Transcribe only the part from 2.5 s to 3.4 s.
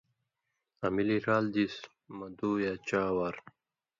یا ڇا وار